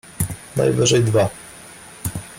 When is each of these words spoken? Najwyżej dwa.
Najwyżej 0.55 1.03
dwa. 1.03 1.29